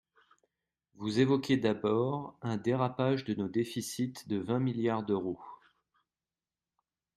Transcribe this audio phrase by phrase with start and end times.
[0.95, 5.39] Vous évoquez, d’abord, un dérapage de nos déficits de vingt milliards d’euros.